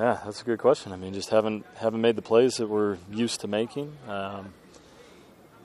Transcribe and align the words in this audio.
Yeah, 0.00 0.18
that's 0.24 0.40
a 0.40 0.44
good 0.46 0.58
question. 0.58 0.92
I 0.92 0.96
mean, 0.96 1.12
just 1.12 1.28
haven't 1.28 1.66
haven't 1.76 2.00
made 2.00 2.16
the 2.16 2.22
plays 2.22 2.54
that 2.56 2.70
we're 2.70 2.96
used 3.12 3.42
to 3.42 3.48
making. 3.48 3.92
Um, 4.08 4.54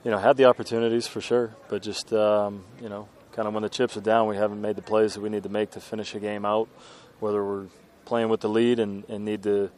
you 0.04 0.10
know, 0.10 0.18
had 0.18 0.36
the 0.36 0.44
opportunities 0.44 1.06
for 1.06 1.22
sure, 1.22 1.56
but 1.70 1.80
just 1.80 2.12
um, 2.12 2.62
you 2.82 2.90
know, 2.90 3.08
kind 3.32 3.48
of 3.48 3.54
when 3.54 3.62
the 3.62 3.70
chips 3.70 3.96
are 3.96 4.02
down, 4.02 4.28
we 4.28 4.36
haven't 4.36 4.60
made 4.60 4.76
the 4.76 4.82
plays 4.82 5.14
that 5.14 5.22
we 5.22 5.30
need 5.30 5.44
to 5.44 5.48
make 5.48 5.70
to 5.70 5.80
finish 5.80 6.14
a 6.14 6.20
game 6.20 6.44
out. 6.44 6.68
Whether 7.18 7.42
we're 7.42 7.68
playing 8.04 8.28
with 8.28 8.40
the 8.40 8.50
lead 8.50 8.78
and, 8.78 9.08
and 9.08 9.24
need 9.24 9.42
to 9.44 9.70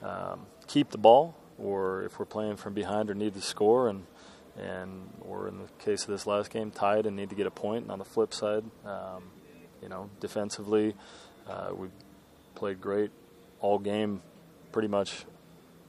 um, 0.00 0.46
keep 0.66 0.88
the 0.88 0.96
ball, 0.96 1.36
or 1.58 2.04
if 2.04 2.18
we're 2.18 2.24
playing 2.24 2.56
from 2.56 2.72
behind 2.72 3.10
or 3.10 3.14
need 3.14 3.34
to 3.34 3.42
score, 3.42 3.90
and 3.90 4.06
and 4.56 5.10
or 5.20 5.48
in 5.48 5.58
the 5.58 5.68
case 5.84 6.04
of 6.04 6.08
this 6.08 6.26
last 6.26 6.48
game, 6.50 6.70
tied 6.70 7.04
and 7.04 7.14
need 7.14 7.28
to 7.28 7.36
get 7.36 7.46
a 7.46 7.50
point. 7.50 7.82
And 7.82 7.92
on 7.92 7.98
the 7.98 8.06
flip 8.06 8.32
side, 8.32 8.64
um, 8.86 9.24
you 9.82 9.90
know, 9.90 10.08
defensively, 10.18 10.94
uh, 11.46 11.72
we 11.76 11.88
played 12.54 12.80
great 12.80 13.10
all 13.60 13.78
game, 13.78 14.22
pretty 14.72 14.88
much 14.88 15.24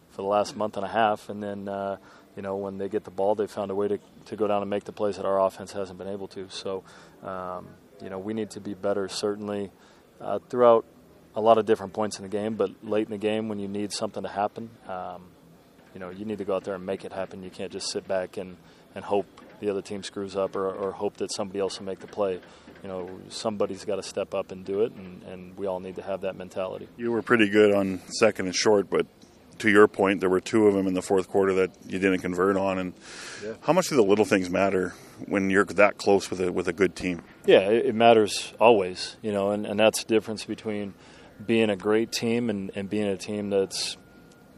for 0.09 0.21
the 0.21 0.27
last 0.27 0.55
month 0.55 0.77
and 0.77 0.85
a 0.85 0.89
half, 0.89 1.29
and 1.29 1.41
then. 1.41 1.67
Uh, 1.67 1.97
you 2.35 2.43
know, 2.43 2.55
when 2.55 2.77
they 2.77 2.87
get 2.87 3.03
the 3.03 3.11
ball, 3.11 3.35
they 3.35 3.47
found 3.47 3.69
a 3.69 3.75
way 3.75 3.89
to, 3.89 3.99
to 4.27 4.37
go 4.37 4.47
down 4.47 4.61
and 4.61 4.69
make 4.69 4.85
the 4.85 4.93
plays 4.93 5.17
that 5.17 5.25
our 5.25 5.41
offense 5.41 5.73
hasn't 5.73 5.99
been 5.99 6.07
able 6.07 6.29
to. 6.29 6.47
So, 6.49 6.85
um, 7.21 7.67
you 8.01 8.09
know, 8.09 8.17
we 8.17 8.33
need 8.33 8.51
to 8.51 8.61
be 8.61 8.73
better, 8.73 9.09
certainly, 9.09 9.71
uh, 10.21 10.39
throughout 10.47 10.85
a 11.35 11.41
lot 11.41 11.57
of 11.57 11.65
different 11.65 11.91
points 11.91 12.17
in 12.17 12.23
the 12.23 12.29
game, 12.29 12.55
but 12.55 12.71
late 12.81 13.07
in 13.07 13.11
the 13.11 13.17
game 13.17 13.49
when 13.49 13.59
you 13.59 13.67
need 13.67 13.91
something 13.91 14.23
to 14.23 14.29
happen, 14.29 14.69
um, 14.87 15.23
you 15.93 15.99
know, 15.99 16.11
you 16.11 16.23
need 16.23 16.37
to 16.37 16.45
go 16.45 16.55
out 16.55 16.63
there 16.63 16.75
and 16.75 16.85
make 16.85 17.03
it 17.03 17.11
happen. 17.11 17.43
You 17.43 17.49
can't 17.49 17.73
just 17.73 17.91
sit 17.91 18.07
back 18.07 18.37
and, 18.37 18.55
and 18.95 19.05
hope 19.05 19.25
the 19.59 19.69
other 19.69 19.81
team 19.81 20.03
screws 20.03 20.35
up 20.35 20.55
or, 20.55 20.69
or 20.69 20.91
hope 20.91 21.17
that 21.17 21.33
somebody 21.33 21.59
else 21.59 21.79
will 21.79 21.85
make 21.85 21.99
the 21.99 22.07
play. 22.07 22.39
You 22.81 22.87
know, 22.87 23.19
somebody's 23.27 23.83
got 23.83 23.97
to 23.97 24.03
step 24.03 24.33
up 24.33 24.51
and 24.51 24.63
do 24.63 24.83
it, 24.83 24.93
and, 24.93 25.21
and 25.23 25.57
we 25.57 25.67
all 25.67 25.81
need 25.81 25.97
to 25.97 26.01
have 26.01 26.21
that 26.21 26.37
mentality. 26.37 26.87
You 26.95 27.11
were 27.11 27.21
pretty 27.21 27.49
good 27.49 27.73
on 27.73 27.99
second 28.07 28.45
and 28.45 28.55
short, 28.55 28.89
but 28.89 29.05
to 29.59 29.69
your 29.69 29.87
point, 29.87 30.21
there 30.21 30.29
were 30.29 30.39
two 30.39 30.67
of 30.67 30.73
them 30.73 30.87
in 30.87 30.93
the 30.93 31.01
fourth 31.01 31.27
quarter 31.27 31.53
that 31.55 31.71
you 31.85 31.99
didn't 31.99 32.19
convert 32.19 32.57
on. 32.57 32.79
And 32.79 32.93
yeah. 33.43 33.53
how 33.61 33.73
much 33.73 33.89
do 33.89 33.95
the 33.95 34.03
little 34.03 34.25
things 34.25 34.49
matter 34.49 34.93
when 35.25 35.49
you're 35.49 35.65
that 35.65 35.97
close 35.97 36.29
with 36.29 36.41
a 36.41 36.51
with 36.51 36.67
a 36.67 36.73
good 36.73 36.95
team? 36.95 37.21
Yeah, 37.45 37.69
it, 37.69 37.93
matters 37.93 38.53
always. 38.59 39.17
You 39.21 39.31
know, 39.31 39.51
and, 39.51 39.65
and 39.65 39.79
that's 39.79 40.03
the 40.03 40.07
difference 40.07 40.45
between 40.45 40.93
being 41.45 41.69
a 41.69 41.75
great 41.75 42.11
team 42.11 42.49
and, 42.49 42.71
and 42.75 42.89
being 42.89 43.07
a 43.07 43.17
team 43.17 43.49
that's 43.49 43.97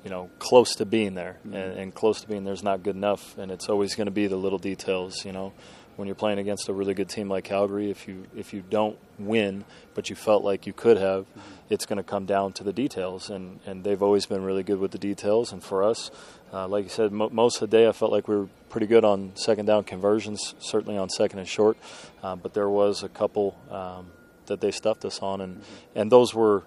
you 0.04 0.10
know 0.10 0.30
close 0.40 0.76
to 0.76 0.86
being 0.86 1.14
there 1.14 1.38
mm-hmm. 1.46 1.56
and, 1.56 1.78
and, 1.78 1.96
close 1.96 2.22
to 2.22 2.28
being 2.28 2.44
there 2.44 2.54
is 2.54 2.64
not 2.64 2.84
good 2.84 2.96
enough 2.96 3.38
and 3.38 3.52
it's 3.52 3.70
always 3.70 3.96
going 3.96 4.08
to 4.08 4.12
be 4.12 4.28
the 4.28 4.36
little 4.36 4.60
details 4.60 5.26
you 5.26 5.32
know 5.32 5.54
when 6.02 6.08
you're 6.08 6.16
playing 6.16 6.40
against 6.40 6.70
a 6.70 6.74
really 6.74 6.94
good 6.94 7.10
team 7.10 7.30
like 7.30 7.44
Calgary, 7.44 7.92
if 7.92 8.08
you 8.08 8.26
if 8.36 8.54
you 8.54 8.64
don't 8.70 8.98
win, 9.20 9.66
but 9.94 10.10
you 10.10 10.16
felt 10.16 10.44
like 10.44 10.66
you 10.66 10.74
could 10.74 10.98
have, 10.98 11.26
mm-hmm. 11.26 11.40
it's 11.70 11.86
going 11.86 11.98
to 11.98 12.04
come 12.04 12.26
down 12.26 12.54
to 12.54 12.64
the 12.64 12.74
details, 12.74 13.30
and 13.30 13.60
and 13.66 13.84
they've 13.84 14.02
always 14.02 14.26
been 14.26 14.44
really 14.44 14.64
good 14.64 14.80
with 14.80 14.92
the 14.92 14.98
details. 14.98 15.52
And 15.52 15.64
for 15.64 15.84
us, 15.84 16.10
uh, 16.54 16.68
like 16.68 16.86
you 16.86 16.90
said, 16.90 17.12
mo- 17.12 17.30
most 17.30 17.62
of 17.62 17.70
the 17.70 17.78
day 17.78 17.88
I 17.88 17.92
felt 17.92 18.12
like 18.12 18.28
we 18.28 18.36
were 18.36 18.48
pretty 18.70 18.88
good 18.88 19.06
on 19.06 19.36
second 19.36 19.66
down 19.66 19.84
conversions, 19.84 20.56
certainly 20.60 20.98
on 20.98 21.10
second 21.10 21.40
and 21.40 21.48
short, 21.48 21.78
uh, 22.24 22.36
but 22.36 22.54
there 22.54 22.70
was 22.70 23.04
a 23.04 23.10
couple 23.10 23.58
um, 23.70 24.08
that 24.48 24.62
they 24.62 24.72
stuffed 24.72 25.06
us 25.06 25.20
on, 25.20 25.42
and 25.42 25.58
mm-hmm. 25.58 26.00
and 26.00 26.12
those 26.12 26.34
were, 26.34 26.64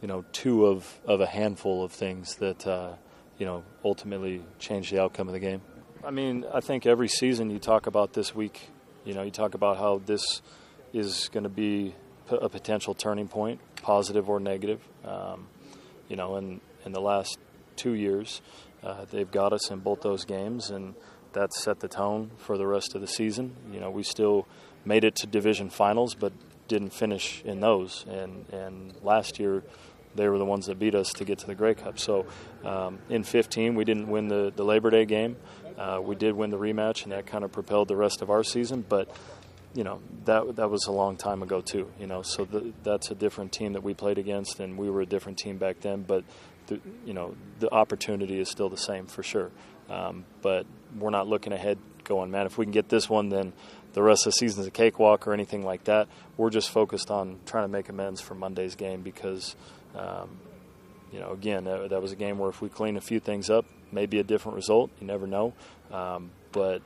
you 0.00 0.08
know, 0.08 0.24
two 0.32 0.66
of 0.66 1.00
of 1.04 1.20
a 1.20 1.26
handful 1.26 1.84
of 1.84 1.92
things 1.92 2.36
that. 2.36 2.66
Uh, 2.66 2.94
you 3.38 3.46
know, 3.46 3.62
ultimately 3.84 4.42
changed 4.58 4.92
the 4.92 5.00
outcome 5.00 5.28
of 5.28 5.32
the 5.32 5.40
game. 5.40 5.62
I 6.04 6.10
mean, 6.10 6.44
I 6.52 6.60
think 6.60 6.86
every 6.86 7.08
season 7.08 7.50
you 7.50 7.58
talk 7.58 7.86
about 7.86 8.12
this 8.12 8.34
week. 8.34 8.68
You 9.04 9.14
know, 9.14 9.22
you 9.22 9.30
talk 9.30 9.54
about 9.54 9.78
how 9.78 10.02
this 10.04 10.42
is 10.92 11.28
going 11.32 11.44
to 11.44 11.48
be 11.48 11.94
a 12.30 12.48
potential 12.48 12.94
turning 12.94 13.28
point, 13.28 13.60
positive 13.82 14.28
or 14.28 14.40
negative. 14.40 14.80
Um, 15.04 15.46
you 16.08 16.16
know, 16.16 16.36
and 16.36 16.60
in 16.84 16.92
the 16.92 17.00
last 17.00 17.38
two 17.76 17.94
years, 17.94 18.42
uh, 18.82 19.04
they've 19.10 19.30
got 19.30 19.52
us 19.52 19.70
in 19.70 19.78
both 19.78 20.02
those 20.02 20.24
games, 20.24 20.70
and 20.70 20.94
that 21.32 21.52
set 21.52 21.80
the 21.80 21.88
tone 21.88 22.30
for 22.38 22.58
the 22.58 22.66
rest 22.66 22.94
of 22.94 23.00
the 23.00 23.06
season. 23.06 23.54
You 23.72 23.80
know, 23.80 23.90
we 23.90 24.02
still 24.02 24.46
made 24.84 25.04
it 25.04 25.14
to 25.16 25.26
division 25.26 25.70
finals, 25.70 26.14
but 26.14 26.32
didn't 26.66 26.92
finish 26.92 27.42
in 27.44 27.60
those. 27.60 28.04
And 28.08 28.48
and 28.52 28.94
last 29.02 29.38
year, 29.38 29.62
they 30.14 30.28
were 30.28 30.38
the 30.38 30.44
ones 30.44 30.66
that 30.66 30.78
beat 30.78 30.94
us 30.94 31.12
to 31.14 31.24
get 31.24 31.38
to 31.40 31.46
the 31.46 31.54
Grey 31.54 31.74
Cup. 31.74 31.98
So 31.98 32.26
um, 32.64 32.98
in 33.08 33.22
15, 33.22 33.74
we 33.74 33.84
didn't 33.84 34.08
win 34.08 34.28
the, 34.28 34.52
the 34.54 34.64
Labor 34.64 34.90
Day 34.90 35.04
game. 35.04 35.36
Uh, 35.76 36.00
we 36.02 36.16
did 36.16 36.34
win 36.34 36.50
the 36.50 36.58
rematch, 36.58 37.04
and 37.04 37.12
that 37.12 37.26
kind 37.26 37.44
of 37.44 37.52
propelled 37.52 37.88
the 37.88 37.96
rest 37.96 38.20
of 38.20 38.30
our 38.30 38.42
season. 38.42 38.84
But 38.88 39.08
you 39.74 39.84
know 39.84 40.00
that 40.24 40.56
that 40.56 40.70
was 40.70 40.86
a 40.86 40.92
long 40.92 41.16
time 41.16 41.42
ago 41.42 41.60
too. 41.60 41.88
You 42.00 42.06
know, 42.06 42.22
so 42.22 42.44
the, 42.44 42.72
that's 42.82 43.10
a 43.10 43.14
different 43.14 43.52
team 43.52 43.74
that 43.74 43.82
we 43.82 43.94
played 43.94 44.18
against, 44.18 44.58
and 44.58 44.76
we 44.76 44.90
were 44.90 45.02
a 45.02 45.06
different 45.06 45.38
team 45.38 45.56
back 45.56 45.80
then. 45.80 46.02
But 46.02 46.24
the, 46.68 46.80
you 47.04 47.12
know 47.12 47.34
the 47.58 47.72
opportunity 47.72 48.38
is 48.38 48.48
still 48.50 48.68
the 48.68 48.76
same 48.76 49.06
for 49.06 49.22
sure. 49.22 49.50
Um, 49.88 50.24
but 50.42 50.66
we're 50.98 51.10
not 51.10 51.26
looking 51.26 51.52
ahead, 51.52 51.78
going, 52.04 52.30
man. 52.30 52.46
If 52.46 52.58
we 52.58 52.64
can 52.64 52.72
get 52.72 52.88
this 52.88 53.08
one, 53.08 53.30
then 53.30 53.52
the 53.94 54.02
rest 54.02 54.26
of 54.26 54.32
the 54.32 54.38
season's 54.38 54.66
a 54.66 54.70
cakewalk 54.70 55.26
or 55.26 55.32
anything 55.32 55.64
like 55.64 55.84
that. 55.84 56.08
We're 56.36 56.50
just 56.50 56.70
focused 56.70 57.10
on 57.10 57.40
trying 57.46 57.64
to 57.64 57.68
make 57.68 57.88
amends 57.88 58.20
for 58.20 58.34
Monday's 58.34 58.74
game 58.74 59.02
because. 59.02 59.56
Um, 59.94 60.38
you 61.10 61.20
know, 61.20 61.32
again, 61.32 61.64
that, 61.64 61.88
that 61.88 62.02
was 62.02 62.12
a 62.12 62.16
game 62.16 62.38
where 62.38 62.50
if 62.50 62.60
we 62.60 62.68
clean 62.68 62.98
a 62.98 63.00
few 63.00 63.18
things 63.18 63.48
up, 63.48 63.64
maybe 63.90 64.18
a 64.18 64.22
different 64.22 64.56
result. 64.56 64.90
You 65.00 65.06
never 65.06 65.26
know. 65.26 65.54
Um, 65.90 66.30
but 66.52 66.82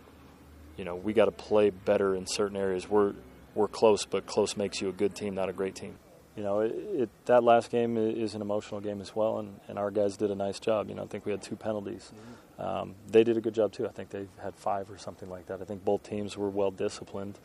you 0.76 0.84
know, 0.84 0.96
we 0.96 1.12
got 1.12 1.26
to 1.26 1.32
play 1.32 1.70
better 1.70 2.14
in 2.14 2.26
certain 2.26 2.56
areas. 2.56 2.88
We're 2.88 3.14
we're 3.54 3.68
close, 3.68 4.06
but 4.06 4.26
close 4.26 4.56
makes 4.56 4.80
you 4.80 4.88
a 4.88 4.92
good 4.92 5.14
team, 5.14 5.34
not 5.34 5.48
a 5.48 5.52
great 5.52 5.74
team. 5.74 5.96
You 6.36 6.42
know, 6.42 6.60
it, 6.60 6.72
it, 6.72 7.10
that 7.26 7.44
last 7.44 7.70
game 7.70 7.98
is 7.98 8.34
an 8.34 8.40
emotional 8.40 8.80
game 8.80 9.02
as 9.02 9.14
well, 9.14 9.38
and, 9.38 9.60
and 9.68 9.78
our 9.78 9.90
guys 9.90 10.16
did 10.16 10.30
a 10.30 10.34
nice 10.34 10.58
job. 10.58 10.88
You 10.88 10.94
know, 10.94 11.02
I 11.02 11.06
think 11.06 11.26
we 11.26 11.32
had 11.32 11.42
two 11.42 11.56
penalties. 11.56 12.10
Mm-hmm. 12.14 12.62
Um, 12.62 12.94
they 13.10 13.22
did 13.22 13.36
a 13.36 13.40
good 13.40 13.54
job 13.54 13.72
too. 13.72 13.86
I 13.86 13.90
think 13.90 14.10
they 14.10 14.26
had 14.42 14.54
five 14.54 14.90
or 14.90 14.96
something 14.96 15.28
like 15.28 15.46
that. 15.46 15.60
I 15.60 15.64
think 15.64 15.84
both 15.84 16.02
teams 16.02 16.36
were 16.36 16.48
well 16.48 16.70
disciplined, 16.70 17.38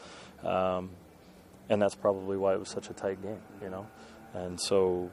um, 0.43 0.91
and 1.69 1.81
that's 1.81 1.95
probably 1.95 2.37
why 2.37 2.53
it 2.53 2.59
was 2.59 2.69
such 2.69 2.89
a 2.89 2.93
tight 2.93 3.21
game. 3.21 3.41
You 3.61 3.69
know, 3.69 3.87
and 4.33 4.59
so 4.59 5.11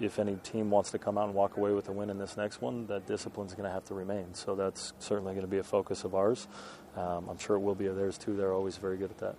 if 0.00 0.18
any 0.18 0.36
team 0.36 0.70
wants 0.70 0.90
to 0.90 0.98
come 0.98 1.16
out 1.16 1.26
and 1.26 1.34
walk 1.34 1.56
away 1.56 1.72
with 1.72 1.88
a 1.88 1.92
win 1.92 2.10
in 2.10 2.18
this 2.18 2.36
next 2.36 2.60
one, 2.60 2.86
that 2.88 3.06
discipline 3.06 3.46
is 3.46 3.54
going 3.54 3.68
to 3.68 3.72
have 3.72 3.84
to 3.84 3.94
remain. 3.94 4.34
So 4.34 4.54
that's 4.54 4.92
certainly 4.98 5.32
going 5.34 5.46
to 5.46 5.50
be 5.50 5.58
a 5.58 5.64
focus 5.64 6.04
of 6.04 6.14
ours. 6.14 6.48
Um, 6.96 7.28
I'm 7.28 7.38
sure 7.38 7.56
it 7.56 7.60
will 7.60 7.74
be 7.74 7.86
of 7.86 7.96
theirs 7.96 8.18
too. 8.18 8.36
They're 8.36 8.52
always 8.52 8.76
very 8.76 8.96
good 8.96 9.10
at 9.10 9.18
that. 9.18 9.36